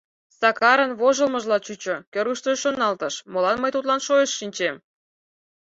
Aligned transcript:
Сакарын 0.39 0.91
вожылмыжла 0.99 1.57
чучо, 1.65 1.95
кӧргыштыжӧ 2.13 2.57
шоналтыш: 2.63 3.15
«Молан 3.31 3.57
мый 3.61 3.71
тудлан 3.75 3.99
шойышт 4.07 4.35
шинчем? 4.39 4.75